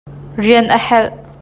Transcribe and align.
Rian 0.43 0.67
a 0.71 0.79
helh. 0.87 1.11